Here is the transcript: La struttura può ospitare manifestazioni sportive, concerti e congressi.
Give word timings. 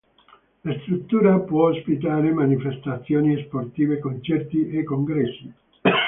La 0.63 0.79
struttura 0.81 1.37
può 1.41 1.69
ospitare 1.69 2.31
manifestazioni 2.33 3.37
sportive, 3.43 3.99
concerti 3.99 4.69
e 4.71 4.83
congressi. 4.83 5.53